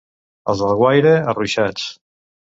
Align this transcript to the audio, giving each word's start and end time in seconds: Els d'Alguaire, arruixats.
Els 0.53 0.63
d'Alguaire, 0.63 1.13
arruixats. 1.35 1.87